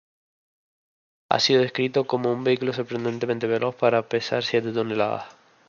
Ha 1.29 1.39
sido 1.39 1.61
descrito 1.61 2.07
como 2.07 2.31
un 2.33 2.43
vehículo 2.43 2.73
sorprendentemente 2.73 3.45
veloz 3.45 3.75
para 3.75 4.09
pesar 4.09 4.43
siete 4.43 4.71
toneladas. 4.73 5.25